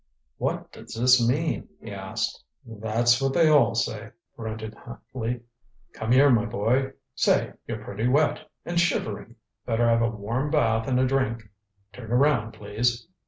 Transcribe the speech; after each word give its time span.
"What 0.39 0.71
does 0.71 0.95
this 0.95 1.29
mean?" 1.29 1.69
he 1.79 1.91
asked. 1.91 2.43
"That's 2.65 3.21
what 3.21 3.33
they 3.35 3.49
all 3.49 3.75
say," 3.75 4.09
grunted 4.35 4.73
Huntley. 4.73 5.41
"Come 5.93 6.11
here, 6.11 6.31
my 6.31 6.45
boy. 6.45 6.93
Say, 7.13 7.53
you're 7.67 7.83
pretty 7.83 8.07
wet. 8.07 8.49
And 8.65 8.79
shivering! 8.79 9.35
Better 9.67 9.87
have 9.87 10.01
a 10.01 10.09
warm 10.09 10.49
bath 10.49 10.87
and 10.87 10.99
a 10.99 11.05
drink. 11.05 11.43
Turn 11.93 12.11
around, 12.11 12.53
please. 12.53 13.05